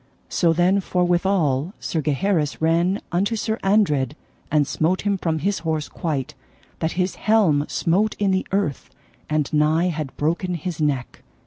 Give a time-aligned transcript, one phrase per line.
[0.29, 4.15] So then forthwithal Sir Gaheris ran unto Sir Andred
[4.49, 6.33] and smote him from his horse quite,
[6.79, 8.89] that his helm smote in the earth,
[9.29, 11.21] and nigh had broken his neck.